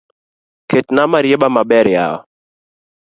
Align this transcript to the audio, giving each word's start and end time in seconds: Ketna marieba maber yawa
Ketna 0.69 1.03
marieba 1.11 1.47
maber 1.55 1.85
yawa 1.95 2.19